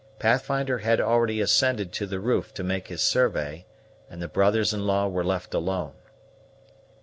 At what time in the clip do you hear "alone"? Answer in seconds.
5.53-5.93